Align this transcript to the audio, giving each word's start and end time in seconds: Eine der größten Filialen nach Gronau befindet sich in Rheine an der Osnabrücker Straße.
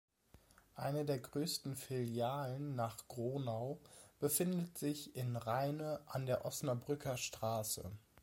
Eine 0.73 1.05
der 1.05 1.19
größten 1.19 1.75
Filialen 1.75 2.75
nach 2.75 3.07
Gronau 3.07 3.79
befindet 4.19 4.75
sich 4.79 5.15
in 5.15 5.35
Rheine 5.35 5.99
an 6.07 6.25
der 6.25 6.43
Osnabrücker 6.43 7.17
Straße. 7.17 7.91